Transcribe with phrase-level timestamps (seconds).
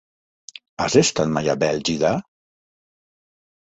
[0.85, 2.17] Has estat mai a Bèlgida?